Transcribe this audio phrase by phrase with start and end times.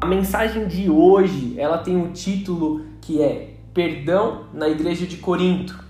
[0.00, 5.84] A mensagem de hoje, ela tem um título que é Perdão na Igreja de Corinto.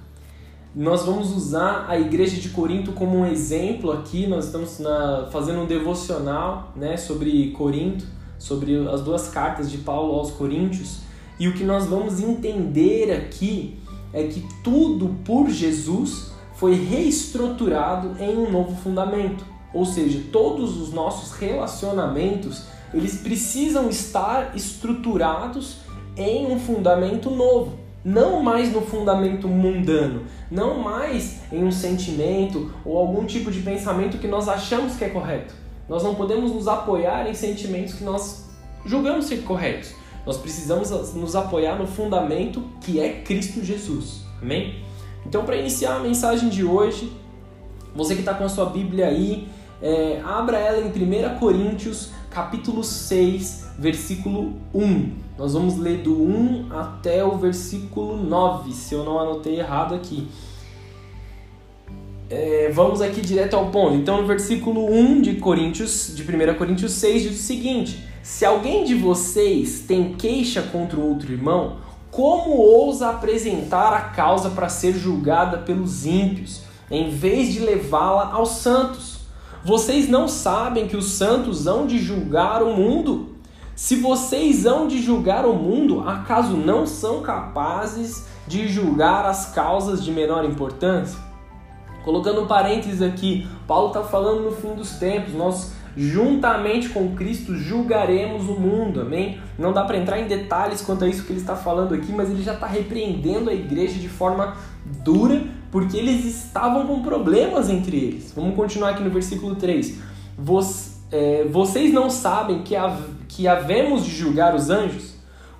[0.74, 4.26] Nós vamos usar a Igreja de Corinto como um exemplo aqui.
[4.26, 8.06] Nós estamos na, fazendo um devocional né, sobre Corinto,
[8.38, 11.00] sobre as duas cartas de Paulo aos Coríntios.
[11.38, 13.78] E o que nós vamos entender aqui
[14.12, 19.44] é que tudo por Jesus foi reestruturado em um novo fundamento.
[19.72, 25.78] Ou seja, todos os nossos relacionamentos eles precisam estar estruturados
[26.16, 32.96] em um fundamento novo, não mais no fundamento mundano, não mais em um sentimento ou
[32.96, 35.54] algum tipo de pensamento que nós achamos que é correto.
[35.88, 38.48] Nós não podemos nos apoiar em sentimentos que nós
[38.84, 39.92] julgamos ser corretos.
[40.26, 44.22] Nós precisamos nos apoiar no fundamento que é Cristo Jesus.
[44.42, 44.82] Amém?
[45.26, 47.12] Então, para iniciar a mensagem de hoje,
[47.94, 49.48] você que está com a sua Bíblia aí,
[49.80, 55.12] é, abra ela em 1 Coríntios capítulo 6, versículo 1.
[55.38, 60.28] Nós vamos ler do 1 até o versículo 9, se eu não anotei errado aqui.
[62.30, 63.94] É, vamos aqui direto ao ponto.
[63.94, 68.84] Então, no versículo 1 de Coríntios, de 1 Coríntios 6, diz o seguinte: Se alguém
[68.84, 71.78] de vocês tem queixa contra o outro irmão,
[72.10, 78.50] como ousa apresentar a causa para ser julgada pelos ímpios, em vez de levá-la aos
[78.50, 79.07] santos?
[79.64, 83.34] Vocês não sabem que os santos hão de julgar o mundo?
[83.74, 90.02] Se vocês hão de julgar o mundo, acaso não são capazes de julgar as causas
[90.04, 91.18] de menor importância?
[92.04, 97.56] Colocando um parênteses aqui, Paulo está falando no fim dos tempos, nós juntamente com Cristo
[97.56, 99.40] julgaremos o mundo, amém?
[99.58, 102.30] Não dá para entrar em detalhes quanto a isso que ele está falando aqui, mas
[102.30, 104.56] ele já está repreendendo a igreja de forma
[105.04, 108.32] dura porque eles estavam com problemas entre eles.
[108.34, 109.98] Vamos continuar aqui no versículo 3.
[111.10, 115.14] é, vocês não sabem que, ha, que havemos de julgar os anjos?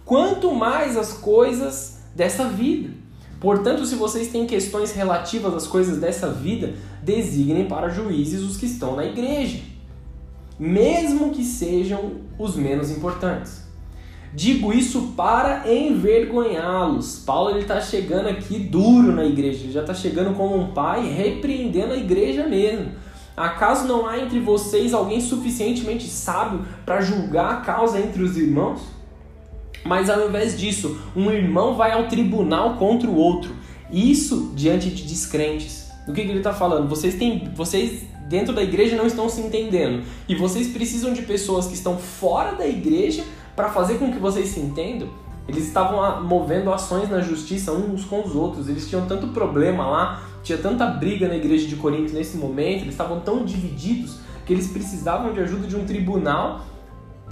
[0.04, 2.90] Quanto mais as coisas dessa vida.
[3.40, 8.66] Portanto, se vocês têm questões relativas às coisas dessa vida, designem para juízes os que
[8.66, 9.60] estão na igreja,
[10.58, 13.67] mesmo que sejam os menos importantes.
[14.34, 17.22] Digo isso para envergonhá-los.
[17.24, 21.08] Paulo ele está chegando aqui duro na igreja, ele já está chegando como um pai,
[21.08, 22.92] repreendendo a igreja mesmo.
[23.36, 28.80] Acaso não há entre vocês alguém suficientemente sábio para julgar a causa entre os irmãos?
[29.84, 33.54] Mas ao invés disso, um irmão vai ao tribunal contra o outro.
[33.90, 35.88] Isso diante de descrentes.
[36.06, 36.88] Do que, que ele está falando?
[36.88, 41.66] Vocês têm, vocês dentro da igreja não estão se entendendo e vocês precisam de pessoas
[41.66, 43.24] que estão fora da igreja
[43.58, 45.08] para fazer com que vocês se entendam,
[45.48, 48.68] eles estavam movendo ações na justiça uns com os outros.
[48.68, 52.94] Eles tinham tanto problema lá, tinha tanta briga na igreja de Corinto nesse momento, eles
[52.94, 56.60] estavam tão divididos que eles precisavam de ajuda de um tribunal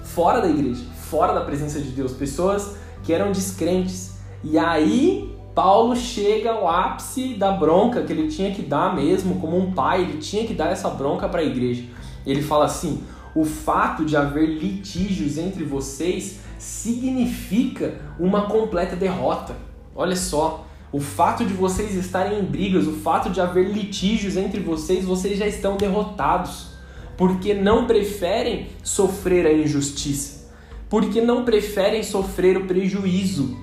[0.03, 4.17] fora da igreja, fora da presença de Deus, pessoas que eram descrentes.
[4.43, 9.57] E aí Paulo chega ao ápice da bronca que ele tinha que dar mesmo, como
[9.57, 11.85] um pai, ele tinha que dar essa bronca para a igreja.
[12.25, 13.01] Ele fala assim:
[13.39, 19.55] o fato de haver litígios entre vocês significa uma completa derrota.
[19.95, 24.59] Olha só, o fato de vocês estarem em brigas, o fato de haver litígios entre
[24.59, 26.69] vocês, vocês já estão derrotados.
[27.15, 30.49] Porque não preferem sofrer a injustiça.
[30.89, 33.55] Porque não preferem sofrer o prejuízo.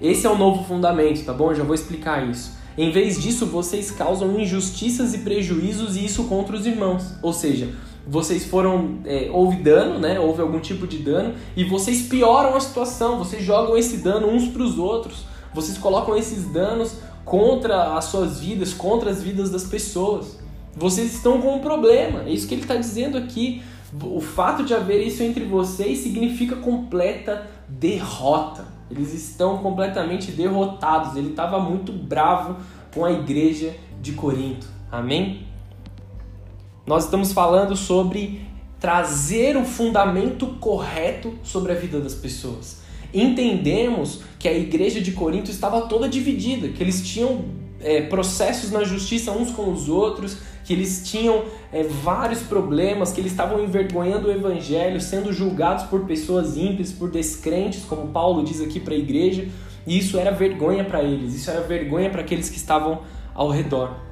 [0.00, 1.50] Esse é o novo fundamento, tá bom?
[1.50, 2.52] Eu já vou explicar isso.
[2.78, 7.12] Em vez disso, vocês causam injustiças e prejuízos e isso contra os irmãos.
[7.22, 7.74] Ou seja,
[8.06, 8.98] vocês foram.
[9.04, 10.18] É, houve dano, né?
[10.18, 14.48] Houve algum tipo de dano, e vocês pioram a situação, vocês jogam esse dano uns
[14.48, 15.24] para os outros,
[15.54, 20.38] vocês colocam esses danos contra as suas vidas, contra as vidas das pessoas.
[20.76, 23.62] Vocês estão com um problema, é isso que ele está dizendo aqui.
[24.02, 28.64] O fato de haver isso entre vocês significa completa derrota.
[28.88, 31.16] Eles estão completamente derrotados.
[31.16, 32.56] Ele estava muito bravo
[32.94, 34.66] com a igreja de Corinto.
[34.90, 35.49] Amém?
[36.86, 38.40] Nós estamos falando sobre
[38.80, 42.80] trazer o fundamento correto sobre a vida das pessoas.
[43.12, 47.44] Entendemos que a igreja de Corinto estava toda dividida, que eles tinham
[47.80, 53.20] é, processos na justiça uns com os outros, que eles tinham é, vários problemas, que
[53.20, 58.60] eles estavam envergonhando o evangelho, sendo julgados por pessoas ímpias, por descrentes, como Paulo diz
[58.60, 59.48] aqui para a igreja,
[59.86, 63.00] e isso era vergonha para eles, isso era vergonha para aqueles que estavam
[63.34, 64.09] ao redor.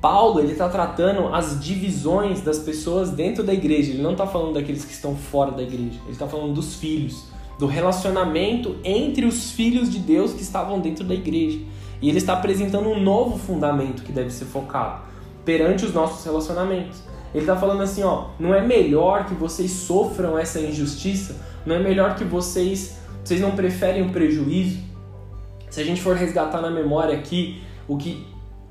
[0.00, 3.90] Paulo ele está tratando as divisões das pessoas dentro da igreja.
[3.90, 5.98] Ele não está falando daqueles que estão fora da igreja.
[6.04, 7.24] Ele está falando dos filhos,
[7.58, 11.58] do relacionamento entre os filhos de Deus que estavam dentro da igreja.
[12.00, 15.02] E ele está apresentando um novo fundamento que deve ser focado
[15.44, 17.02] perante os nossos relacionamentos.
[17.34, 21.36] Ele está falando assim, ó, não é melhor que vocês sofram essa injustiça?
[21.66, 24.78] Não é melhor que vocês, vocês não preferem o prejuízo?
[25.68, 28.26] Se a gente for resgatar na memória aqui o que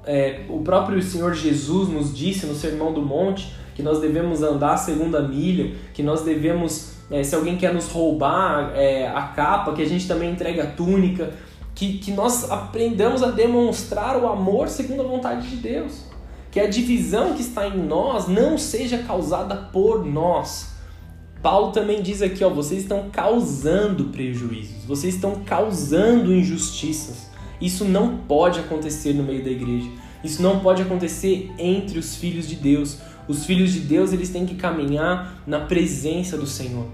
[0.07, 4.74] é, o próprio Senhor Jesus nos disse no Sermão do Monte, que nós devemos andar
[4.74, 9.74] a segunda milha, que nós devemos, é, se alguém quer nos roubar é, a capa,
[9.74, 11.31] que a gente também entregue a túnica,
[11.75, 16.06] que, que nós aprendamos a demonstrar o amor segundo a vontade de Deus.
[16.50, 20.69] Que a divisão que está em nós não seja causada por nós.
[21.44, 27.26] Paulo também diz aqui, ó, vocês estão causando prejuízos, vocês estão causando injustiças.
[27.59, 29.89] Isso não pode acontecer no meio da igreja.
[30.24, 33.00] Isso não pode acontecer entre os filhos de Deus.
[33.27, 36.86] Os filhos de Deus, eles têm que caminhar na presença do Senhor.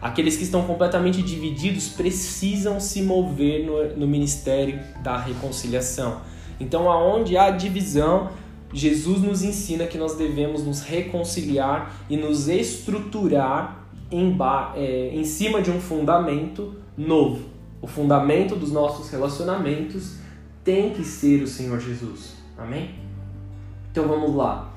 [0.00, 6.20] Aqueles que estão completamente divididos precisam se mover no, no ministério da reconciliação.
[6.60, 8.30] Então, aonde há divisão,
[8.72, 14.36] Jesus nos ensina que nós devemos nos reconciliar e nos estruturar em,
[14.74, 17.55] é, em cima de um fundamento novo.
[17.86, 20.16] O fundamento dos nossos relacionamentos
[20.64, 22.34] tem que ser o Senhor Jesus.
[22.58, 22.96] Amém?
[23.92, 24.74] Então vamos lá.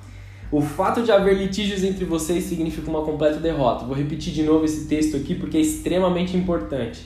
[0.52, 3.84] O fato de haver litígios entre vocês significa uma completa derrota.
[3.84, 7.04] Vou repetir de novo esse texto aqui porque é extremamente importante.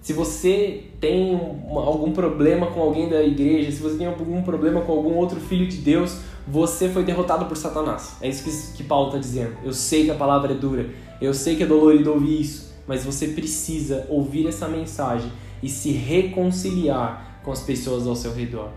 [0.00, 4.92] Se você tem algum problema com alguém da igreja, se você tem algum problema com
[4.92, 8.18] algum outro filho de Deus, você foi derrotado por Satanás.
[8.20, 9.56] É isso que, que Paulo está dizendo.
[9.64, 10.90] Eu sei que a palavra é dura,
[11.20, 15.30] eu sei que é dolorido ouvir isso, mas você precisa ouvir essa mensagem
[15.62, 18.70] e se reconciliar com as pessoas ao seu redor.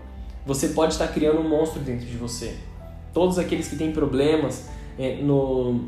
[0.46, 2.56] Você pode estar criando um monstro dentro de você
[3.12, 5.80] todos aqueles que têm problemas é, no,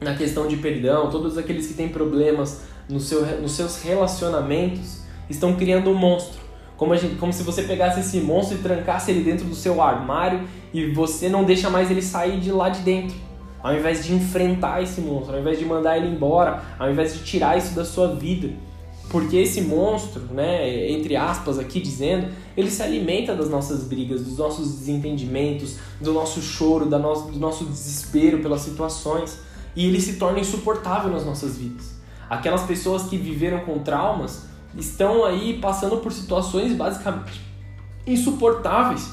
[0.00, 5.56] na questão de perdão, todos aqueles que têm problemas no seu, nos seus relacionamentos, estão
[5.56, 6.44] criando um monstro.
[6.76, 10.46] Como, gente, como se você pegasse esse monstro e trancasse ele dentro do seu armário
[10.72, 13.16] e você não deixa mais ele sair de lá de dentro.
[13.64, 17.24] Ao invés de enfrentar esse monstro, ao invés de mandar ele embora, ao invés de
[17.24, 18.50] tirar isso da sua vida.
[19.08, 24.36] Porque esse monstro, né, entre aspas aqui dizendo, ele se alimenta das nossas brigas, dos
[24.36, 29.38] nossos desentendimentos, do nosso choro, da no do nosso desespero pelas situações.
[29.74, 31.94] E ele se torna insuportável nas nossas vidas.
[32.28, 34.44] Aquelas pessoas que viveram com traumas
[34.76, 37.40] estão aí passando por situações basicamente
[38.06, 39.10] insuportáveis,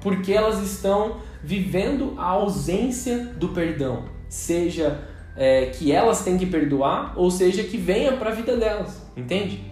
[0.00, 5.00] porque elas estão vivendo a ausência do perdão, seja
[5.36, 9.64] é, que elas têm que perdoar, ou seja, que venha para a vida delas, entende?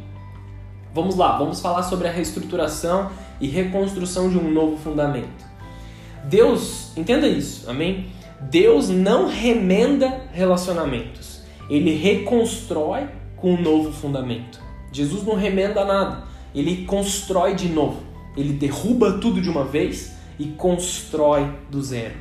[0.92, 5.48] Vamos lá, vamos falar sobre a reestruturação e reconstrução de um novo fundamento.
[6.24, 8.08] Deus, entenda isso, amém?
[8.40, 13.06] Deus não remenda relacionamentos, ele reconstrói
[13.36, 14.60] com um novo fundamento.
[14.92, 16.24] Jesus não remenda nada,
[16.54, 18.02] ele constrói de novo,
[18.36, 22.14] ele derruba tudo de uma vez e constrói do zero.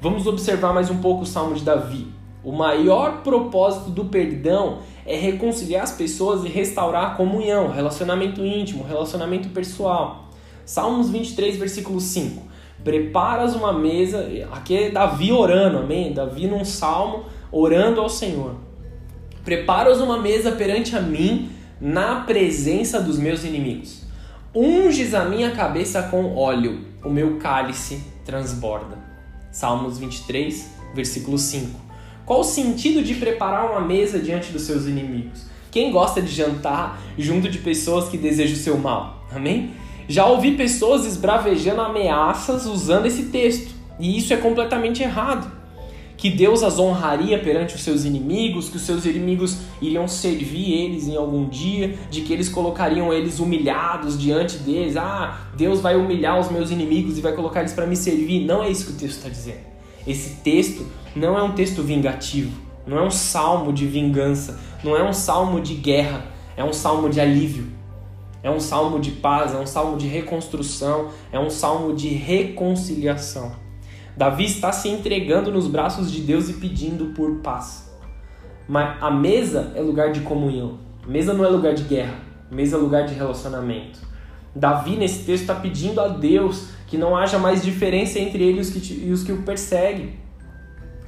[0.00, 2.06] Vamos observar mais um pouco o Salmo de Davi.
[2.44, 8.84] O maior propósito do perdão é reconciliar as pessoas e restaurar a comunhão, relacionamento íntimo,
[8.84, 10.28] relacionamento pessoal.
[10.64, 12.40] Salmos 23, versículo 5.
[12.84, 16.12] Preparas uma mesa, aqui é Davi orando, amém?
[16.12, 18.54] Davi num salmo orando ao Senhor.
[19.44, 21.50] Preparas uma mesa perante a mim
[21.80, 24.06] na presença dos meus inimigos.
[24.54, 28.98] Unges a minha cabeça com óleo, o meu cálice transborda.
[29.50, 31.78] Salmos 23, versículo 5.
[32.24, 35.46] Qual o sentido de preparar uma mesa diante dos seus inimigos?
[35.70, 39.26] Quem gosta de jantar junto de pessoas que desejam o seu mal?
[39.34, 39.72] Amém?
[40.08, 45.57] Já ouvi pessoas esbravejando ameaças usando esse texto, e isso é completamente errado.
[46.18, 51.06] Que Deus as honraria perante os seus inimigos, que os seus inimigos iriam servir eles
[51.06, 54.96] em algum dia, de que eles colocariam eles humilhados diante deles.
[54.96, 58.44] Ah, Deus vai humilhar os meus inimigos e vai colocar eles para me servir.
[58.44, 59.60] Não é isso que o texto está dizendo.
[60.04, 60.84] Esse texto
[61.14, 62.50] não é um texto vingativo,
[62.84, 67.08] não é um salmo de vingança, não é um salmo de guerra, é um salmo
[67.08, 67.78] de alívio.
[68.42, 73.67] É um salmo de paz, é um salmo de reconstrução, é um salmo de reconciliação.
[74.18, 77.88] Davi está se entregando nos braços de Deus e pedindo por paz.
[78.66, 80.80] Mas a mesa é lugar de comunhão.
[81.04, 82.18] A mesa não é lugar de guerra.
[82.50, 84.00] A mesa é lugar de relacionamento.
[84.52, 88.60] Davi, nesse texto, está pedindo a Deus que não haja mais diferença entre ele e
[88.60, 90.14] os que, e os que o perseguem.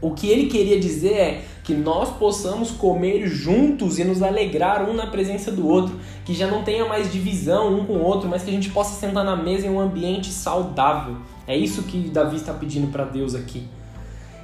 [0.01, 4.95] O que ele queria dizer é que nós possamos comer juntos e nos alegrar um
[4.95, 8.43] na presença do outro, que já não tenha mais divisão um com o outro, mas
[8.43, 11.17] que a gente possa sentar na mesa em um ambiente saudável.
[11.47, 13.69] É isso que Davi está pedindo para Deus aqui.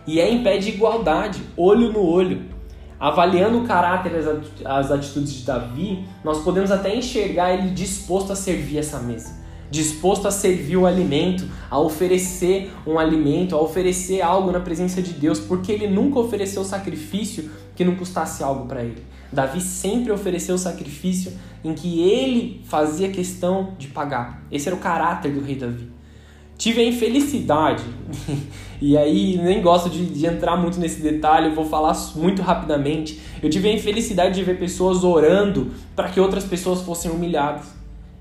[0.06, 2.42] E é em pé de igualdade, olho no olho.
[3.00, 8.36] Avaliando o caráter e as atitudes de Davi, nós podemos até enxergar ele disposto a
[8.36, 9.45] servir essa mesa.
[9.70, 15.12] Disposto a servir o alimento, a oferecer um alimento, a oferecer algo na presença de
[15.12, 19.02] Deus, porque ele nunca ofereceu sacrifício que não custasse algo para ele.
[19.32, 21.32] Davi sempre ofereceu sacrifício
[21.64, 24.42] em que ele fazia questão de pagar.
[24.50, 25.96] Esse era o caráter do rei Davi.
[26.56, 27.84] Tive a infelicidade,
[28.80, 33.20] e aí nem gosto de, de entrar muito nesse detalhe, vou falar muito rapidamente.
[33.42, 37.75] Eu tive a infelicidade de ver pessoas orando para que outras pessoas fossem humilhadas.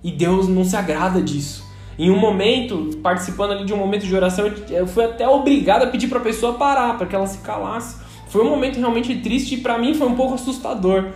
[0.05, 1.65] E Deus não se agrada disso.
[1.97, 5.87] Em um momento, participando ali de um momento de oração, eu fui até obrigado a
[5.87, 7.97] pedir para a pessoa parar, para que ela se calasse.
[8.27, 11.11] Foi um momento realmente triste e para mim foi um pouco assustador.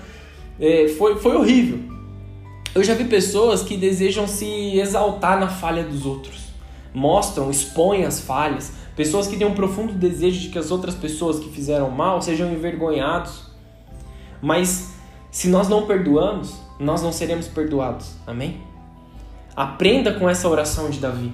[0.60, 1.80] É, foi, foi horrível.
[2.74, 6.50] Eu já vi pessoas que desejam se exaltar na falha dos outros
[6.94, 11.40] mostram, expõem as falhas, pessoas que têm um profundo desejo de que as outras pessoas
[11.40, 13.44] que fizeram mal sejam envergonhados.
[14.42, 14.94] Mas
[15.32, 18.16] se nós não perdoamos, nós não seremos perdoados.
[18.26, 18.69] Amém?
[19.60, 21.34] Aprenda com essa oração de Davi.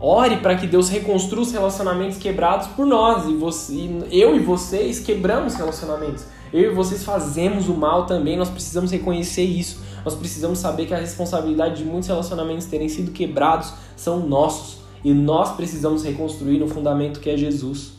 [0.00, 3.28] Ore para que Deus reconstrua os relacionamentos quebrados por nós.
[3.28, 6.24] E você, eu e vocês quebramos relacionamentos.
[6.52, 8.36] Eu e vocês fazemos o mal também.
[8.36, 9.80] Nós precisamos reconhecer isso.
[10.04, 15.14] Nós precisamos saber que a responsabilidade de muitos relacionamentos terem sido quebrados são nossos e
[15.14, 17.92] nós precisamos reconstruir no fundamento que é Jesus.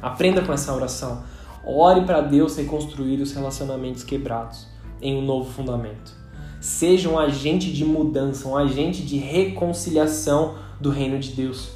[0.00, 1.22] Aprenda com essa oração.
[1.62, 4.66] Ore para Deus reconstruir os relacionamentos quebrados
[5.02, 6.23] em um novo fundamento.
[6.64, 11.72] Seja um agente de mudança, um agente de reconciliação do reino de Deus.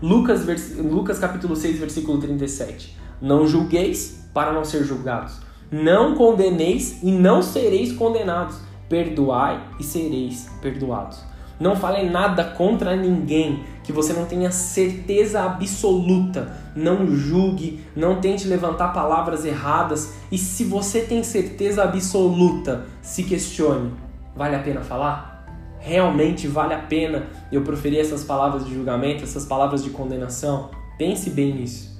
[0.00, 2.96] Lucas, Lucas capítulo 6, versículo 37.
[3.20, 8.58] Não julgueis para não ser julgados não condeneis e não sereis condenados.
[8.88, 11.22] Perdoai e sereis perdoados.
[11.60, 16.52] Não fale nada contra ninguém que você não tenha certeza absoluta.
[16.76, 20.12] Não julgue, não tente levantar palavras erradas.
[20.30, 23.90] E se você tem certeza absoluta, se questione:
[24.36, 25.46] vale a pena falar?
[25.80, 30.68] Realmente vale a pena eu proferir essas palavras de julgamento, essas palavras de condenação?
[30.98, 31.98] Pense bem nisso.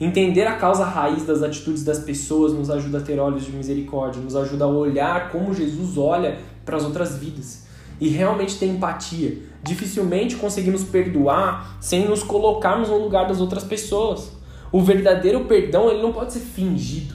[0.00, 4.22] Entender a causa raiz das atitudes das pessoas nos ajuda a ter olhos de misericórdia,
[4.22, 7.66] nos ajuda a olhar como Jesus olha para as outras vidas
[8.00, 9.38] e realmente ter empatia.
[9.66, 14.32] Dificilmente conseguimos perdoar sem nos colocarmos no lugar das outras pessoas.
[14.70, 17.14] O verdadeiro perdão ele não pode ser fingido.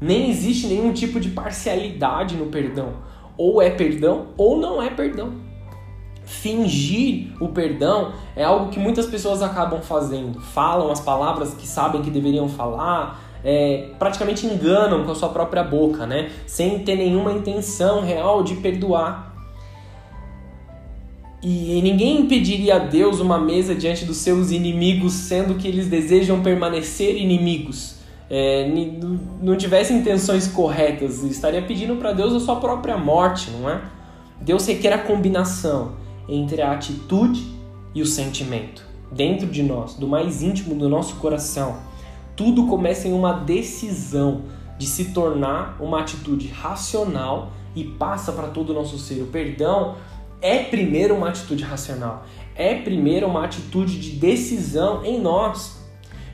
[0.00, 2.94] Nem existe nenhum tipo de parcialidade no perdão.
[3.36, 5.52] Ou é perdão ou não é perdão
[6.24, 10.40] fingir o perdão é algo que muitas pessoas acabam fazendo.
[10.40, 15.64] Falam as palavras que sabem que deveriam falar, é, praticamente enganam com a sua própria
[15.64, 16.30] boca, né?
[16.46, 19.31] Sem ter nenhuma intenção real de perdoar.
[21.42, 26.40] E ninguém impediria a Deus uma mesa diante dos seus inimigos, sendo que eles desejam
[26.40, 27.96] permanecer inimigos.
[28.30, 28.70] É,
[29.42, 33.82] não tivesse intenções corretas, estaria pedindo para Deus a sua própria morte, não é?
[34.40, 35.96] Deus requer a combinação
[36.28, 37.44] entre a atitude
[37.92, 38.86] e o sentimento.
[39.10, 41.76] Dentro de nós, do mais íntimo do nosso coração,
[42.36, 44.42] tudo começa em uma decisão
[44.78, 49.22] de se tornar uma atitude racional e passa para todo o nosso ser.
[49.22, 49.96] O perdão
[50.42, 55.80] é primeiro uma atitude racional, é primeiro uma atitude de decisão em nós.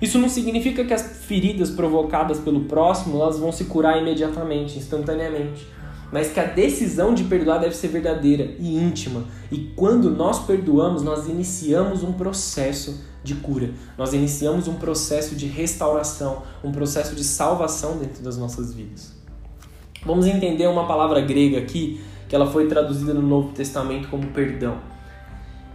[0.01, 5.67] Isso não significa que as feridas provocadas pelo próximo elas vão se curar imediatamente, instantaneamente
[6.11, 9.25] mas que a decisão de perdoar deve ser verdadeira e íntima.
[9.51, 15.47] E quando nós perdoamos, nós iniciamos um processo de cura, nós iniciamos um processo de
[15.47, 19.13] restauração, um processo de salvação dentro das nossas vidas.
[20.07, 24.77] Vamos entender uma palavra grega aqui, que ela foi traduzida no Novo Testamento como perdão.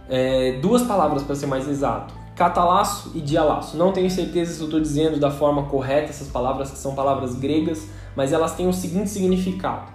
[0.08, 3.76] É, duas palavras para ser mais exato: catalaço e dialaço.
[3.76, 7.34] Não tenho certeza se eu estou dizendo da forma correta essas palavras, que são palavras
[7.34, 9.94] gregas, mas elas têm o seguinte significado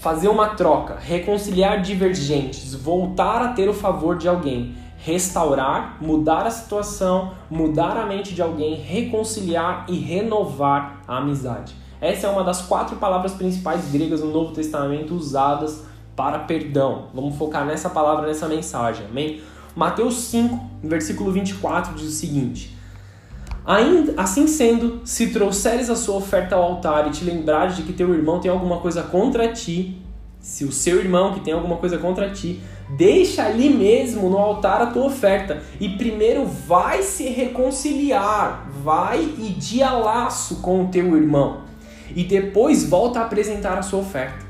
[0.00, 6.50] fazer uma troca, reconciliar divergentes, voltar a ter o favor de alguém, restaurar, mudar a
[6.50, 11.74] situação, mudar a mente de alguém, reconciliar e renovar a amizade.
[12.00, 15.82] Essa é uma das quatro palavras principais gregas no Novo Testamento usadas
[16.16, 17.08] para perdão.
[17.12, 19.42] Vamos focar nessa palavra, nessa mensagem, amém?
[19.76, 22.74] Mateus 5, versículo 24 diz o seguinte:
[24.16, 28.14] assim sendo, se trouxeres a sua oferta ao altar e te lembrares de que teu
[28.14, 30.00] irmão tem alguma coisa contra ti,
[30.40, 32.60] se o seu irmão que tem alguma coisa contra ti,
[32.96, 39.50] deixa ali mesmo no altar a tua oferta e primeiro vai se reconciliar, vai e
[39.50, 41.68] dialaço com o teu irmão
[42.14, 44.46] e depois volta a apresentar a sua oferta.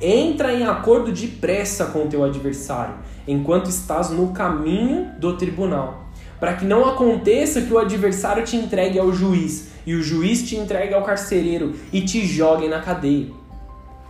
[0.00, 2.96] Entra em acordo depressa com o teu adversário
[3.26, 6.06] enquanto estás no caminho do tribunal
[6.38, 10.56] para que não aconteça que o adversário te entregue ao juiz e o juiz te
[10.56, 13.28] entregue ao carcereiro e te jogue na cadeia.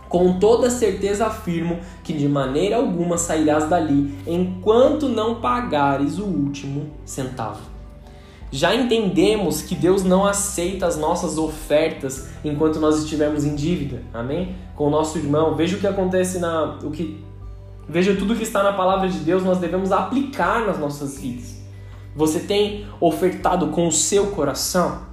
[0.09, 6.89] Com toda certeza afirmo que de maneira alguma sairás dali enquanto não pagares o último
[7.05, 7.76] centavo.
[8.51, 14.55] Já entendemos que Deus não aceita as nossas ofertas enquanto nós estivermos em dívida, amém?
[14.73, 15.55] Com o nosso irmão.
[15.55, 16.77] Veja o que acontece na.
[16.81, 17.21] O que,
[17.89, 21.57] veja tudo que está na palavra de Deus, nós devemos aplicar nas nossas vidas.
[22.15, 25.05] Você tem ofertado com o seu coração?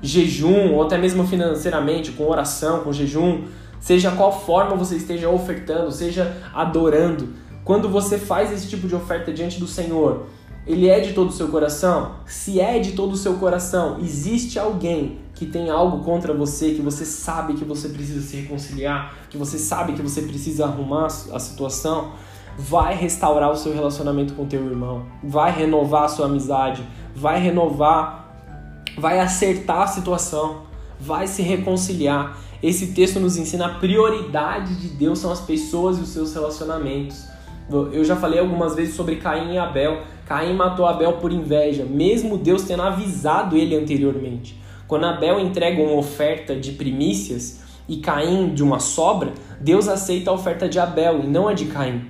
[0.00, 3.42] Jejum, ou até mesmo financeiramente, com oração, com jejum,
[3.80, 7.30] seja qual forma você esteja ofertando, seja adorando.
[7.64, 10.26] Quando você faz esse tipo de oferta diante do Senhor,
[10.68, 12.16] ele é de todo o seu coração?
[12.26, 16.82] Se é de todo o seu coração, existe alguém que tem algo contra você, que
[16.82, 21.38] você sabe que você precisa se reconciliar, que você sabe que você precisa arrumar a
[21.38, 22.12] situação,
[22.58, 26.84] vai restaurar o seu relacionamento com teu irmão, vai renovar a sua amizade,
[27.14, 28.34] vai renovar,
[28.98, 30.62] vai acertar a situação,
[31.00, 32.36] vai se reconciliar.
[32.62, 37.24] Esse texto nos ensina a prioridade de Deus são as pessoas e os seus relacionamentos.
[37.92, 40.02] Eu já falei algumas vezes sobre Caim e Abel.
[40.28, 44.60] Caim matou Abel por inveja, mesmo Deus tendo avisado ele anteriormente.
[44.86, 50.34] Quando Abel entrega uma oferta de primícias e Caim de uma sobra, Deus aceita a
[50.34, 52.04] oferta de Abel e não a de Caim.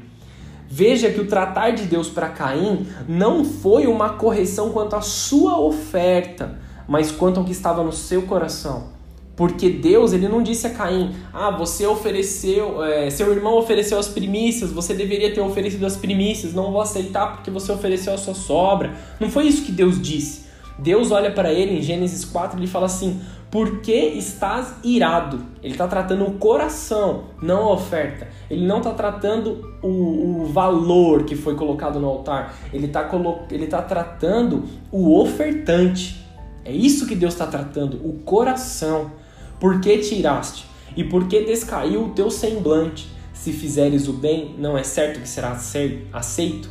[0.68, 5.60] Veja que o tratar de Deus para Caim não foi uma correção quanto à sua
[5.60, 6.58] oferta,
[6.88, 8.97] mas quanto ao que estava no seu coração.
[9.38, 14.08] Porque Deus, ele não disse a Caim: "Ah, você ofereceu, é, seu irmão ofereceu as
[14.08, 18.34] primícias, você deveria ter oferecido as primícias, não vou aceitar porque você ofereceu a sua
[18.34, 18.94] sobra".
[19.20, 20.48] Não foi isso que Deus disse.
[20.76, 25.40] Deus olha para ele em Gênesis 4 e fala assim: "Por que estás irado?".
[25.62, 28.26] Ele está tratando o coração, não a oferta.
[28.50, 32.56] Ele não está tratando o, o, valor que foi colocado no altar.
[32.72, 33.08] Ele está
[33.52, 36.26] ele tá tratando o ofertante.
[36.64, 39.12] É isso que Deus está tratando, o coração.
[39.60, 40.66] Por que tiraste?
[40.96, 43.08] E por que descaiu o teu semblante?
[43.32, 45.52] Se fizeres o bem, não é certo que será
[46.12, 46.70] aceito?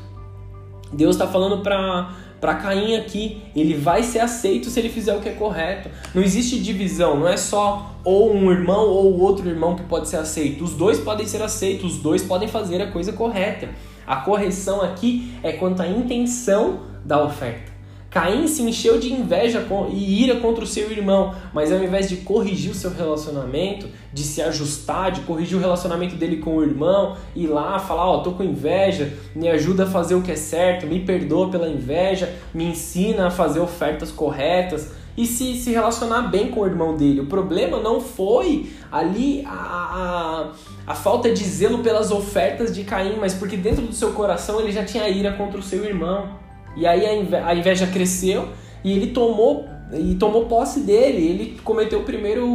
[0.91, 5.19] Deus está falando para para Caim aqui, ele vai ser aceito se ele fizer o
[5.19, 5.89] que é correto.
[6.13, 10.17] Não existe divisão, não é só ou um irmão ou outro irmão que pode ser
[10.17, 10.63] aceito.
[10.63, 13.69] Os dois podem ser aceitos, os dois podem fazer a coisa correta.
[14.05, 17.76] A correção aqui é quanto à intenção da oferta.
[18.09, 22.17] Caim se encheu de inveja e ira contra o seu irmão, mas ao invés de
[22.17, 27.17] corrigir o seu relacionamento, de se ajustar, de corrigir o relacionamento dele com o irmão,
[27.35, 30.35] ir lá falar: Ó, oh, tô com inveja, me ajuda a fazer o que é
[30.35, 36.23] certo, me perdoa pela inveja, me ensina a fazer ofertas corretas e se, se relacionar
[36.23, 37.21] bem com o irmão dele.
[37.21, 43.17] O problema não foi ali a, a, a falta de zelo pelas ofertas de Caim,
[43.19, 46.46] mas porque dentro do seu coração ele já tinha ira contra o seu irmão.
[46.77, 48.49] E aí a inveja cresceu
[48.83, 51.25] e ele tomou e tomou posse dele.
[51.25, 52.45] Ele cometeu o primeiro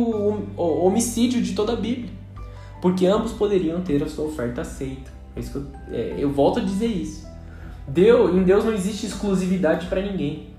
[0.56, 2.10] homicídio de toda a Bíblia.
[2.80, 5.10] Porque ambos poderiam ter a sua oferta aceita.
[5.36, 7.26] É eu, é, eu, volto a dizer isso.
[7.86, 10.50] Deus, em Deus não existe exclusividade para ninguém.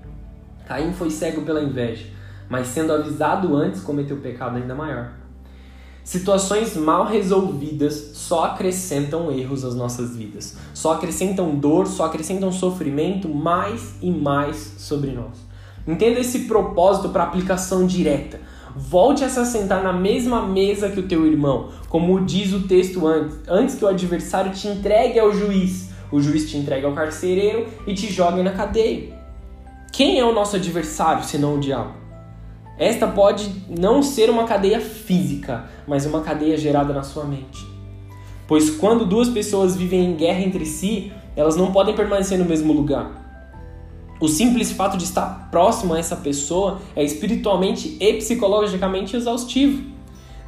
[0.66, 2.06] Caim foi cego pela inveja,
[2.48, 5.12] mas sendo avisado antes, cometeu pecado ainda maior.
[6.04, 13.26] Situações mal resolvidas só acrescentam erros às nossas vidas, só acrescentam dor, só acrescentam sofrimento
[13.26, 15.38] mais e mais sobre nós.
[15.88, 18.38] Entenda esse propósito para aplicação direta.
[18.76, 23.06] Volte a se assentar na mesma mesa que o teu irmão, como diz o texto
[23.06, 25.88] antes, antes que o adversário te entregue ao juiz.
[26.12, 29.18] O juiz te entregue ao carcereiro e te jogue na cadeia.
[29.90, 32.03] Quem é o nosso adversário senão o diabo?
[32.78, 37.64] Esta pode não ser uma cadeia física, mas uma cadeia gerada na sua mente.
[38.46, 42.72] Pois quando duas pessoas vivem em guerra entre si, elas não podem permanecer no mesmo
[42.72, 43.24] lugar.
[44.20, 49.82] O simples fato de estar próximo a essa pessoa é espiritualmente e psicologicamente exaustivo.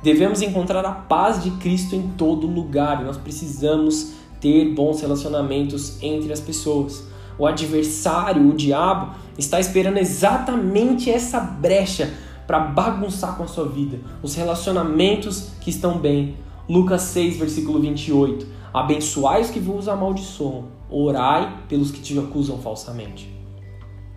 [0.02, 3.04] Devemos encontrar a paz de Cristo em todo lugar.
[3.04, 7.04] Nós precisamos ter bons relacionamentos entre as pessoas.
[7.38, 12.12] O adversário, o diabo, está esperando exatamente essa brecha
[12.46, 16.36] para bagunçar com a sua vida, os relacionamentos que estão bem.
[16.68, 18.46] Lucas 6, versículo 28.
[18.72, 23.34] Abençoai os que vos amaldiçoam, orai pelos que te acusam falsamente.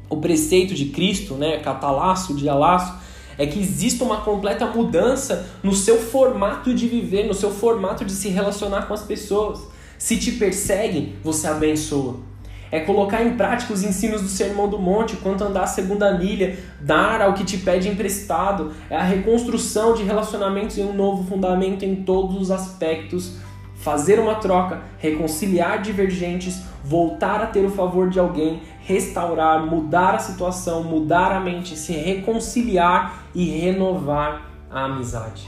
[0.09, 2.93] O preceito de Cristo, né, catalaço, dialaço,
[3.37, 8.11] é que exista uma completa mudança no seu formato de viver, no seu formato de
[8.11, 9.61] se relacionar com as pessoas.
[9.97, 12.28] Se te perseguem, você abençoa
[12.71, 16.57] é colocar em prática os ensinos do Sermão do Monte, quanto andar a segunda milha,
[16.79, 21.83] dar ao que te pede emprestado, é a reconstrução de relacionamentos em um novo fundamento
[21.83, 23.37] em todos os aspectos,
[23.75, 30.19] fazer uma troca, reconciliar divergentes, voltar a ter o favor de alguém, restaurar, mudar a
[30.19, 35.47] situação, mudar a mente, se reconciliar e renovar a amizade.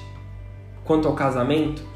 [0.84, 1.91] Quanto ao casamento,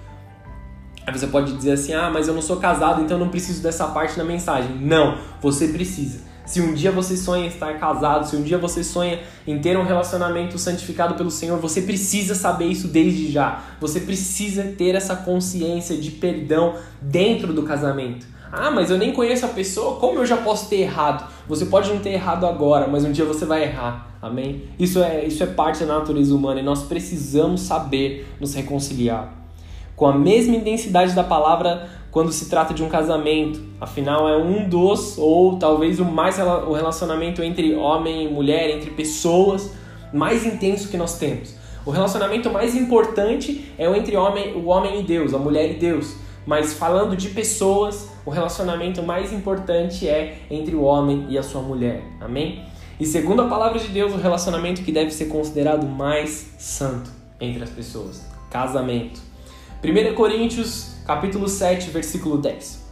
[1.05, 3.87] Aí você pode dizer assim: ah, mas eu não sou casado, então não preciso dessa
[3.87, 4.75] parte na mensagem.
[4.79, 6.19] Não, você precisa.
[6.45, 9.83] Se um dia você sonha estar casado, se um dia você sonha em ter um
[9.83, 13.63] relacionamento santificado pelo Senhor, você precisa saber isso desde já.
[13.81, 18.27] Você precisa ter essa consciência de perdão dentro do casamento.
[18.51, 21.27] Ah, mas eu nem conheço a pessoa, como eu já posso ter errado?
[21.47, 24.15] Você pode não ter errado agora, mas um dia você vai errar.
[24.21, 24.69] Amém?
[24.79, 29.44] Isso é, isso é parte da natureza humana e nós precisamos saber nos reconciliar.
[29.95, 33.62] Com a mesma intensidade da palavra quando se trata de um casamento.
[33.79, 38.89] Afinal, é um dos, ou talvez o mais o relacionamento entre homem e mulher, entre
[38.91, 39.73] pessoas,
[40.13, 41.55] mais intenso que nós temos.
[41.86, 45.73] O relacionamento mais importante é o entre homem, o homem e Deus, a mulher e
[45.73, 46.15] Deus.
[46.45, 51.62] Mas falando de pessoas, o relacionamento mais importante é entre o homem e a sua
[51.62, 52.01] mulher.
[52.21, 52.63] Amém?
[52.97, 57.10] E segundo a palavra de Deus, o relacionamento que deve ser considerado mais santo
[57.41, 59.19] entre as pessoas, casamento.
[59.86, 62.84] 1 Coríntios capítulo 7, versículo 10.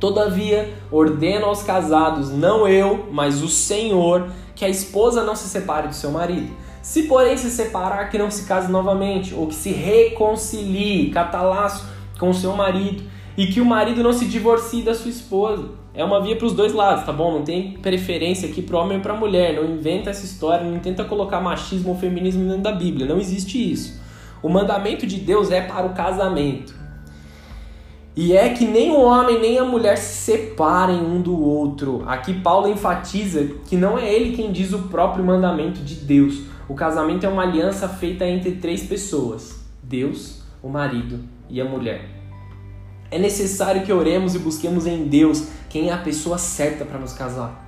[0.00, 5.88] Todavia, ordeno aos casados, não eu, mas o Senhor, que a esposa não se separe
[5.88, 6.50] do seu marido.
[6.80, 11.86] Se, porém, se separar, que não se case novamente, ou que se reconcilie, catalaço,
[12.18, 13.02] com o seu marido,
[13.36, 15.68] e que o marido não se divorcie da sua esposa.
[15.92, 17.32] É uma via para os dois lados, tá bom?
[17.32, 19.54] Não tem preferência aqui para homem ou para mulher.
[19.54, 23.06] Não inventa essa história, não tenta colocar machismo ou feminismo dentro da Bíblia.
[23.06, 24.05] Não existe isso.
[24.46, 26.72] O mandamento de Deus é para o casamento.
[28.14, 32.04] E é que nem o homem nem a mulher se separem um do outro.
[32.06, 36.42] Aqui Paulo enfatiza que não é ele quem diz o próprio mandamento de Deus.
[36.68, 42.08] O casamento é uma aliança feita entre três pessoas: Deus, o marido e a mulher.
[43.10, 47.14] É necessário que oremos e busquemos em Deus quem é a pessoa certa para nos
[47.14, 47.65] casar.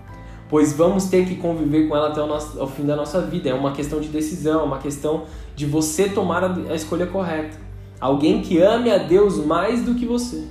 [0.49, 3.51] Pois vamos ter que conviver com ela até o, nosso, fim da nossa vida.
[3.51, 7.59] É uma questão de decisão, é uma questão de você tomar a, a escolha correta.
[8.01, 10.47] Alguém que ame a Deus mais do que você.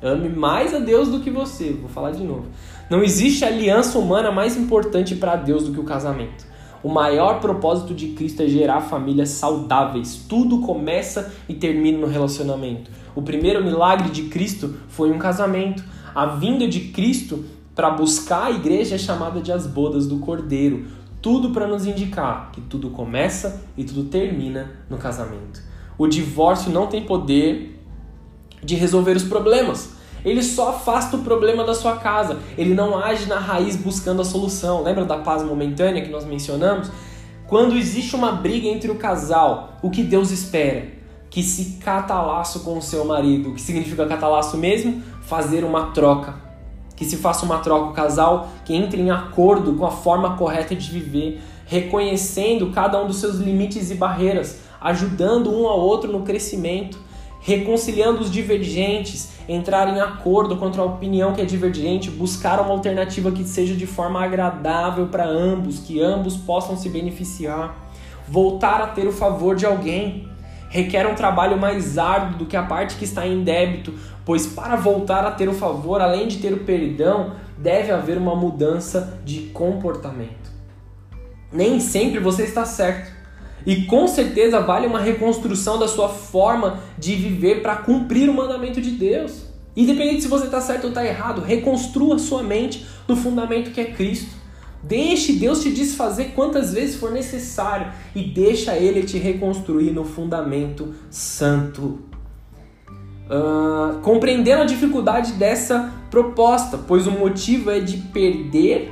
[0.00, 1.72] Ame mais a Deus do que você.
[1.72, 2.46] Vou falar de novo.
[2.88, 6.46] Não existe aliança humana mais importante para Deus do que o casamento.
[6.82, 10.24] O maior propósito de Cristo é gerar famílias saudáveis.
[10.28, 12.90] Tudo começa e termina no relacionamento.
[13.16, 15.82] O primeiro milagre de Cristo foi um casamento.
[16.14, 17.44] A vinda de Cristo
[17.78, 20.86] para buscar a igreja é chamada de as bodas do Cordeiro.
[21.22, 25.62] Tudo para nos indicar que tudo começa e tudo termina no casamento.
[25.96, 27.80] O divórcio não tem poder
[28.64, 29.90] de resolver os problemas.
[30.24, 32.40] Ele só afasta o problema da sua casa.
[32.56, 34.82] Ele não age na raiz buscando a solução.
[34.82, 36.90] Lembra da paz momentânea que nós mencionamos?
[37.46, 40.84] Quando existe uma briga entre o casal, o que Deus espera?
[41.30, 43.50] Que se catalaço com o seu marido.
[43.50, 45.00] O que significa catalaço mesmo?
[45.22, 46.47] Fazer uma troca.
[46.98, 50.74] Que se faça uma troca o casal, que entre em acordo com a forma correta
[50.74, 56.22] de viver, reconhecendo cada um dos seus limites e barreiras ajudando um ao outro no
[56.22, 56.98] crescimento,
[57.40, 63.30] reconciliando os divergentes, entrar em acordo contra a opinião que é divergente, buscar uma alternativa
[63.30, 67.74] que seja de forma agradável para ambos, que ambos possam se beneficiar,
[68.26, 70.28] voltar a ter o favor de alguém.
[70.70, 73.94] Requer um trabalho mais árduo do que a parte que está em débito,
[74.28, 78.36] pois para voltar a ter o favor, além de ter o perdão, deve haver uma
[78.36, 80.50] mudança de comportamento.
[81.50, 83.10] Nem sempre você está certo.
[83.64, 88.82] E com certeza vale uma reconstrução da sua forma de viver para cumprir o mandamento
[88.82, 89.44] de Deus.
[89.74, 93.86] Independente se você está certo ou está errado, reconstrua sua mente no fundamento que é
[93.86, 94.36] Cristo.
[94.82, 100.94] Deixe Deus te desfazer quantas vezes for necessário e deixa Ele te reconstruir no fundamento
[101.08, 102.00] santo.
[103.28, 108.90] Uh, compreendendo a dificuldade dessa proposta, pois o motivo é de perder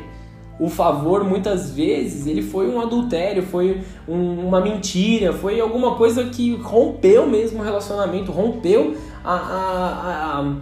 [0.58, 6.24] o favor muitas vezes ele foi um adultério, foi um, uma mentira, foi alguma coisa
[6.24, 10.54] que rompeu mesmo o relacionamento, rompeu a, a,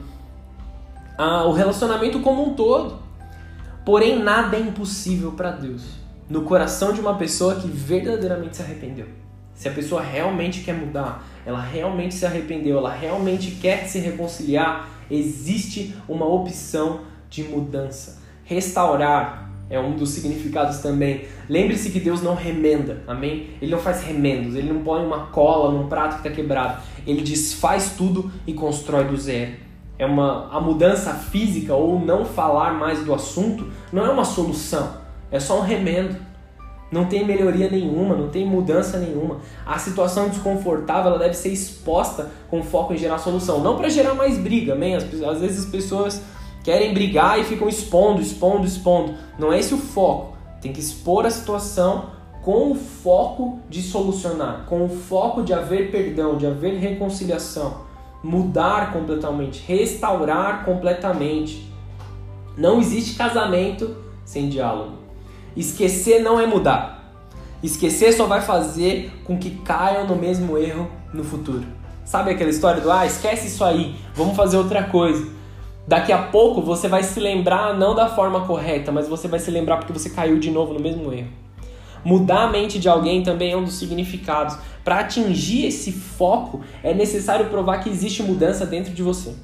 [1.17, 2.99] a, o relacionamento como um todo.
[3.85, 5.83] Porém, nada é impossível para Deus.
[6.29, 9.24] No coração de uma pessoa que verdadeiramente se arrependeu.
[9.55, 14.89] Se a pessoa realmente quer mudar, ela realmente se arrependeu, ela realmente quer se reconciliar,
[15.11, 18.23] existe uma opção de mudança.
[18.45, 21.25] Restaurar é um dos significados também.
[21.49, 23.51] Lembre-se que Deus não remenda, amém?
[23.61, 26.83] Ele não faz remendos, ele não põe uma cola num prato que está quebrado.
[27.07, 29.53] Ele desfaz tudo e constrói do zero.
[29.99, 34.97] É uma a mudança física ou não falar mais do assunto não é uma solução,
[35.31, 36.17] é só um remendo.
[36.95, 39.41] Não tem melhoria nenhuma, não tem mudança nenhuma.
[39.67, 44.15] A situação desconfortável ela deve ser exposta com foco em gerar solução, não para gerar
[44.15, 44.95] mais briga, amém?
[44.95, 46.23] Às, às vezes as pessoas
[46.63, 49.15] querem brigar e ficam expondo, expondo, expondo.
[49.37, 50.37] Não é esse o foco.
[50.63, 52.11] Tem que expor a situação
[52.43, 57.83] com o foco de solucionar, com o foco de haver perdão, de haver reconciliação.
[58.23, 61.71] mudar completamente, restaurar completamente.
[62.57, 65.04] Não existe casamento sem diálogo.
[65.57, 67.13] Esquecer não é mudar.
[67.63, 71.65] Esquecer só vai fazer com que caiam no mesmo erro no futuro.
[72.05, 75.27] Sabe aquela história do ah, esquece isso aí, vamos fazer outra coisa.
[75.87, 79.51] Daqui a pouco você vai se lembrar não da forma correta, mas você vai se
[79.51, 81.29] lembrar porque você caiu de novo no mesmo erro.
[82.05, 84.59] Mudar a mente de alguém também é um dos significados.
[84.85, 89.35] Para atingir esse foco, é necessário provar que existe mudança dentro de você.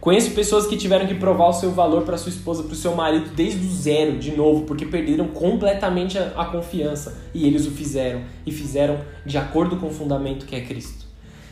[0.00, 2.94] Conheço pessoas que tiveram que provar o seu valor para sua esposa, para o seu
[2.94, 7.70] marido desde o zero, de novo, porque perderam completamente a, a, confiança e eles o
[7.70, 11.04] fizeram e fizeram de acordo com o fundamento que é Cristo.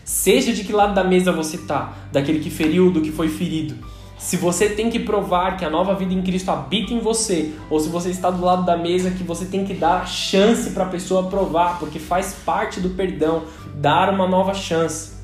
[0.03, 3.75] Seja de que lado da mesa você tá, daquele que feriu, do que foi ferido.
[4.17, 7.79] Se você tem que provar que a nova vida em Cristo habita em você, ou
[7.79, 10.89] se você está do lado da mesa que você tem que dar chance para a
[10.89, 13.43] pessoa provar, porque faz parte do perdão,
[13.75, 15.19] dar uma nova chance.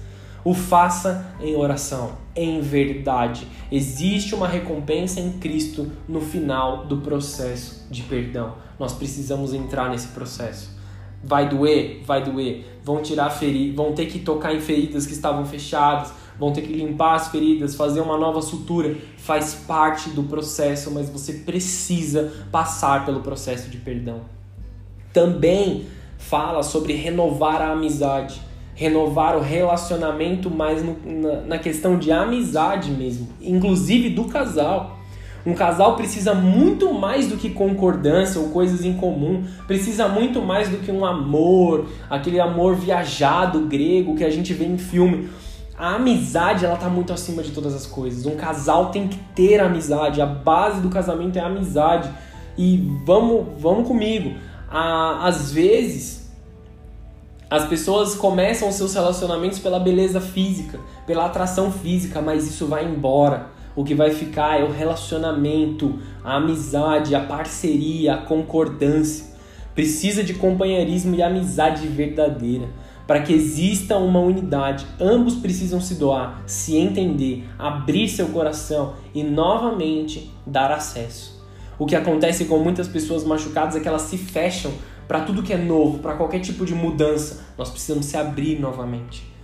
[0.45, 3.47] O faça em oração, em verdade.
[3.71, 8.55] Existe uma recompensa em Cristo no final do processo de perdão.
[8.79, 10.75] Nós precisamos entrar nesse processo.
[11.23, 12.03] Vai doer?
[12.05, 12.65] Vai doer.
[12.83, 16.73] Vão tirar feridas, vão ter que tocar em feridas que estavam fechadas, vão ter que
[16.73, 18.95] limpar as feridas, fazer uma nova sutura.
[19.17, 24.23] Faz parte do processo, mas você precisa passar pelo processo de perdão.
[25.13, 25.87] Também
[26.19, 28.41] fala sobre renovar a amizade
[28.75, 34.99] renovar o relacionamento mais no, na, na questão de amizade mesmo, inclusive do casal.
[35.47, 40.71] Um casal precisa muito mais do que concordância ou coisas em comum, precisa muito mais
[40.71, 45.29] do que um amor, aquele amor viajado grego que a gente vê em filme.
[45.77, 48.25] A amizade, ela tá muito acima de todas as coisas.
[48.25, 52.09] Um casal tem que ter amizade, a base do casamento é a amizade.
[52.57, 54.33] E vamos, vamos comigo.
[54.71, 56.24] às vezes,
[57.55, 63.47] as pessoas começam seus relacionamentos pela beleza física, pela atração física, mas isso vai embora.
[63.77, 69.27] O que vai ficar é o relacionamento, a amizade, a parceria, a concordância.
[69.73, 72.69] Precisa de companheirismo e amizade verdadeira.
[73.07, 79.23] Para que exista uma unidade, ambos precisam se doar, se entender, abrir seu coração e
[79.23, 81.41] novamente dar acesso.
[81.79, 84.73] O que acontece com muitas pessoas machucadas é que elas se fecham
[85.07, 89.35] para tudo que é novo, para qualquer tipo de mudança, nós precisamos se abrir novamente.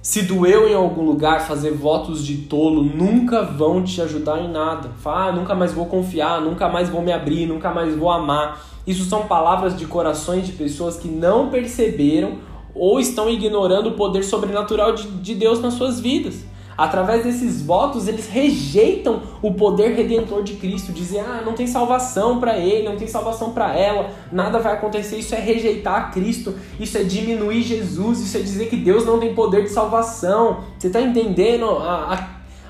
[0.00, 4.90] Se doeu em algum lugar, fazer votos de tolo nunca vão te ajudar em nada.
[5.00, 8.64] Fala, ah, nunca mais vou confiar, nunca mais vou me abrir, nunca mais vou amar.
[8.86, 12.38] Isso são palavras de corações de pessoas que não perceberam
[12.74, 16.42] ou estão ignorando o poder sobrenatural de, de Deus nas suas vidas.
[16.78, 22.38] Através desses votos, eles rejeitam o poder redentor de Cristo, dizem: "Ah, não tem salvação
[22.38, 25.16] para ele, não tem salvação para ela, nada vai acontecer".
[25.16, 29.34] Isso é rejeitar Cristo, isso é diminuir Jesus, isso é dizer que Deus não tem
[29.34, 30.60] poder de salvação.
[30.78, 32.14] Você está entendendo a,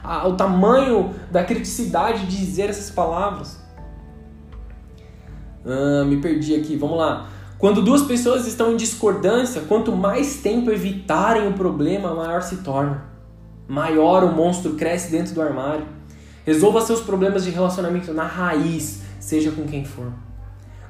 [0.02, 3.60] a, a, o tamanho da criticidade de dizer essas palavras?
[5.66, 7.28] Ah, me perdi aqui, vamos lá.
[7.58, 13.17] Quando duas pessoas estão em discordância, quanto mais tempo evitarem o problema, maior se torna
[13.68, 15.84] maior o monstro cresce dentro do armário.
[16.44, 20.10] Resolva seus problemas de relacionamento na raiz, seja com quem for.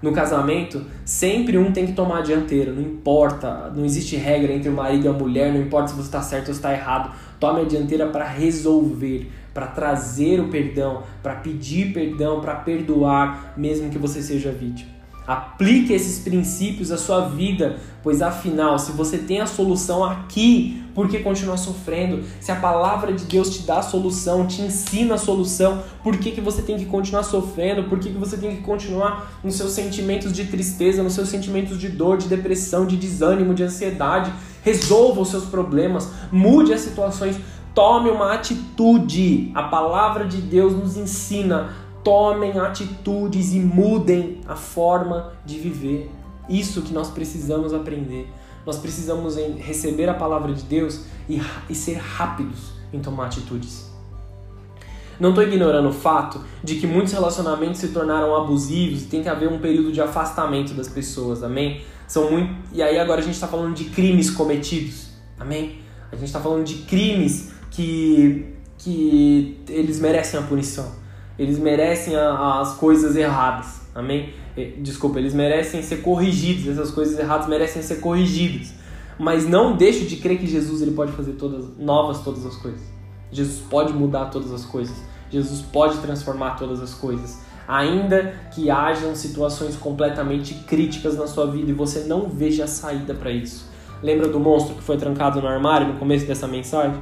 [0.00, 4.68] No casamento, sempre um tem que tomar a dianteira, não importa, não existe regra entre
[4.68, 7.10] o marido e a mulher, não importa se você está certo ou está errado.
[7.40, 13.90] Tome a dianteira para resolver, para trazer o perdão, para pedir perdão, para perdoar, mesmo
[13.90, 14.98] que você seja vítima.
[15.26, 21.08] Aplique esses princípios à sua vida, pois afinal, se você tem a solução aqui, por
[21.08, 22.24] que continuar sofrendo?
[22.40, 26.32] Se a palavra de Deus te dá a solução, te ensina a solução, por que,
[26.32, 27.84] que você tem que continuar sofrendo?
[27.84, 31.78] Por que, que você tem que continuar nos seus sentimentos de tristeza, nos seus sentimentos
[31.78, 34.32] de dor, de depressão, de desânimo, de ansiedade?
[34.64, 37.36] Resolva os seus problemas, mude as situações,
[37.72, 39.52] tome uma atitude.
[39.54, 46.10] A palavra de Deus nos ensina tomem atitudes e mudem a forma de viver.
[46.48, 48.28] Isso que nós precisamos aprender.
[48.68, 53.90] Nós precisamos receber a palavra de Deus e, e ser rápidos em tomar atitudes.
[55.18, 59.28] Não estou ignorando o fato de que muitos relacionamentos se tornaram abusivos e tem que
[59.30, 61.80] haver um período de afastamento das pessoas, amém?
[62.06, 62.54] São muito...
[62.70, 65.78] E aí agora a gente está falando de crimes cometidos, amém?
[66.12, 70.98] A gente está falando de crimes que, que eles merecem a punição
[71.38, 73.82] eles merecem a, as coisas erradas.
[73.94, 74.34] Amém?
[74.78, 78.72] Desculpa, eles merecem ser corrigidos, essas coisas erradas merecem ser corrigidas.
[79.18, 82.82] Mas não deixe de crer que Jesus ele pode fazer todas novas todas as coisas.
[83.32, 84.96] Jesus pode mudar todas as coisas.
[85.30, 87.40] Jesus pode transformar todas as coisas.
[87.66, 93.12] Ainda que hajam situações completamente críticas na sua vida e você não veja a saída
[93.12, 93.68] para isso.
[94.02, 96.98] Lembra do monstro que foi trancado no armário no começo dessa mensagem?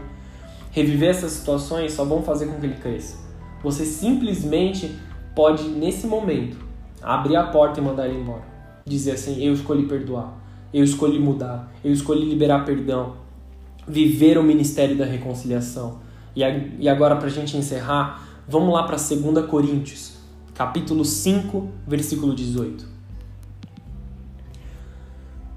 [0.73, 3.17] Reviver essas situações só vão fazer com que ele cresça.
[3.63, 4.99] Você simplesmente
[5.35, 6.66] pode, nesse momento,
[7.03, 8.43] abrir a porta e mandar ele embora.
[8.85, 10.35] Dizer assim: Eu escolhi perdoar,
[10.73, 13.15] eu escolhi mudar, eu escolhi liberar perdão,
[13.87, 15.99] viver o ministério da reconciliação.
[16.35, 20.19] E agora, para a gente encerrar, vamos lá para 2 Coríntios,
[20.55, 22.87] capítulo 5, versículo 18.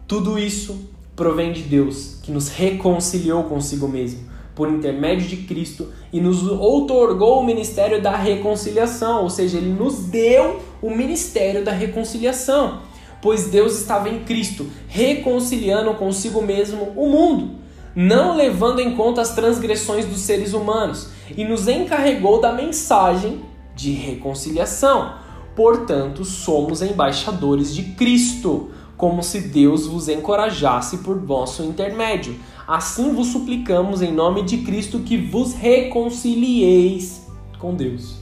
[0.07, 4.21] Tudo isso provém de Deus, que nos reconciliou consigo mesmo,
[4.55, 10.05] por intermédio de Cristo, e nos outorgou o ministério da reconciliação, ou seja, ele nos
[10.05, 12.81] deu o ministério da reconciliação,
[13.21, 17.51] pois Deus estava em Cristo, reconciliando consigo mesmo o mundo,
[17.95, 23.41] não levando em conta as transgressões dos seres humanos, e nos encarregou da mensagem
[23.75, 25.13] de reconciliação.
[25.55, 32.37] Portanto, somos embaixadores de Cristo como se Deus vos encorajasse por vosso intermédio.
[32.67, 37.25] Assim vos suplicamos em nome de Cristo que vos reconcilieis
[37.57, 38.15] com Deus.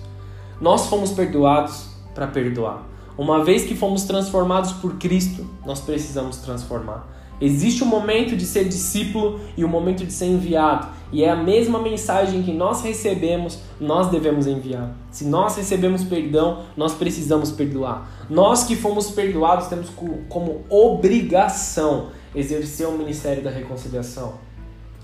[0.62, 2.84] Nós fomos perdoados para perdoar.
[3.16, 7.08] Uma vez que fomos transformados por Cristo, nós precisamos transformar.
[7.40, 11.24] Existe o um momento de ser discípulo e o um momento de ser enviado, e
[11.24, 14.96] é a mesma mensagem que nós recebemos, nós devemos enviar.
[15.12, 18.10] Se nós recebemos perdão, nós precisamos perdoar.
[18.28, 19.90] Nós que fomos perdoados temos
[20.28, 24.34] como obrigação exercer o ministério da reconciliação,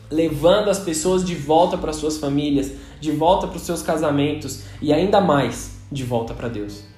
[0.10, 4.91] levando as pessoas de volta para suas famílias, de volta para os seus casamentos e
[4.91, 6.93] ainda mais de volta para Deus.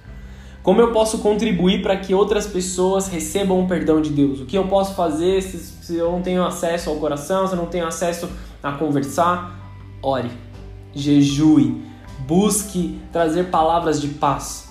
[0.66, 4.42] Como eu posso contribuir para que outras pessoas recebam o perdão de Deus?
[4.42, 7.58] O que eu posso fazer se, se eu não tenho acesso ao coração, se eu
[7.58, 8.28] não tenho acesso
[8.64, 9.60] a conversar?
[10.02, 10.32] Ore,
[10.92, 11.84] jejue,
[12.28, 14.68] busque trazer palavras de paz.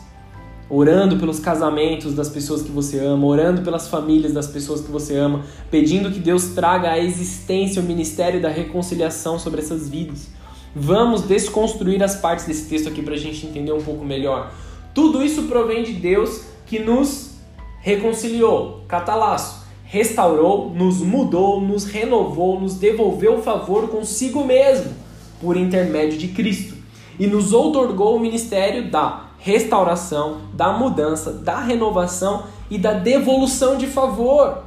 [0.69, 5.17] Orando pelos casamentos das pessoas que você ama, orando pelas famílias das pessoas que você
[5.17, 10.27] ama, pedindo que Deus traga a existência, o ministério da reconciliação sobre essas vidas.
[10.75, 14.51] Vamos desconstruir as partes desse texto aqui para a gente entender um pouco melhor.
[14.95, 17.35] Tudo isso provém de Deus que nos
[17.81, 24.93] reconciliou, catalaço, restaurou, nos mudou, nos renovou, nos devolveu o favor consigo mesmo,
[25.41, 26.75] por intermédio de Cristo,
[27.19, 33.87] e nos outorgou o ministério da restauração, da mudança, da renovação e da devolução de
[33.87, 34.65] favor.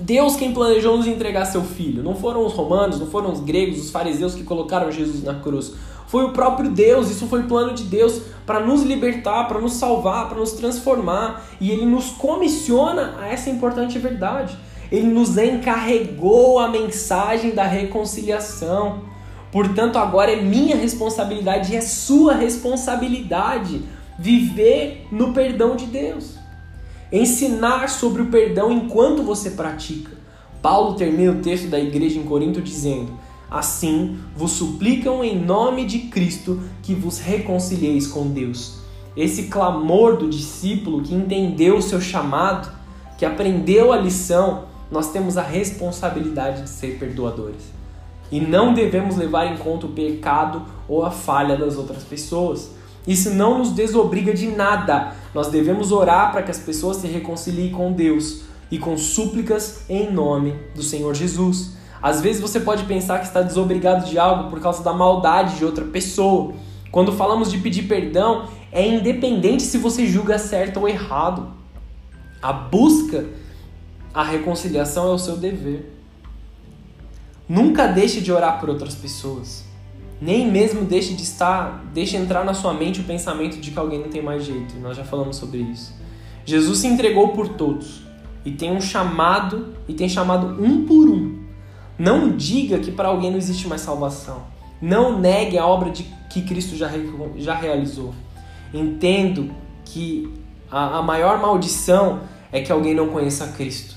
[0.00, 2.02] Deus quem planejou nos entregar seu filho.
[2.02, 5.74] Não foram os romanos, não foram os gregos, os fariseus que colocaram Jesus na cruz.
[6.10, 10.28] Foi o próprio Deus, isso foi plano de Deus para nos libertar, para nos salvar,
[10.28, 11.46] para nos transformar.
[11.60, 14.58] E Ele nos comissiona a essa importante verdade.
[14.90, 19.02] Ele nos encarregou a mensagem da reconciliação.
[19.52, 23.80] Portanto, agora é minha responsabilidade e é sua responsabilidade
[24.18, 26.34] viver no perdão de Deus.
[27.12, 30.10] Ensinar sobre o perdão enquanto você pratica.
[30.60, 33.12] Paulo termina o texto da igreja em Corinto dizendo:
[33.50, 38.78] Assim, vos suplicam em nome de Cristo que vos reconcilieis com Deus.
[39.16, 42.70] Esse clamor do discípulo que entendeu o seu chamado,
[43.18, 47.62] que aprendeu a lição, nós temos a responsabilidade de ser perdoadores.
[48.30, 52.70] E não devemos levar em conta o pecado ou a falha das outras pessoas.
[53.06, 55.14] Isso não nos desobriga de nada.
[55.34, 60.12] Nós devemos orar para que as pessoas se reconciliem com Deus e com súplicas em
[60.12, 61.79] nome do Senhor Jesus.
[62.02, 65.64] Às vezes você pode pensar que está desobrigado de algo por causa da maldade de
[65.64, 66.54] outra pessoa.
[66.90, 71.48] Quando falamos de pedir perdão, é independente se você julga certo ou errado.
[72.40, 73.26] A busca,
[74.14, 75.94] a reconciliação é o seu dever.
[77.46, 79.64] Nunca deixe de orar por outras pessoas.
[80.20, 83.98] Nem mesmo deixe de estar, deixe entrar na sua mente o pensamento de que alguém
[83.98, 84.78] não tem mais jeito.
[84.78, 85.94] Nós já falamos sobre isso.
[86.46, 88.02] Jesus se entregou por todos
[88.44, 91.39] e tem um chamado e tem chamado um por um
[92.00, 94.44] não diga que para alguém não existe mais salvação.
[94.80, 96.90] Não negue a obra de, que Cristo já,
[97.36, 98.14] já realizou.
[98.72, 99.50] Entendo
[99.84, 100.32] que
[100.70, 103.96] a, a maior maldição é que alguém não conheça Cristo.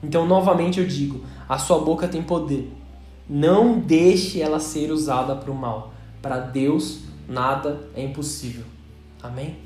[0.00, 2.72] Então, novamente eu digo: a sua boca tem poder.
[3.28, 5.92] Não deixe ela ser usada para o mal.
[6.22, 8.64] Para Deus, nada é impossível.
[9.20, 9.56] Amém?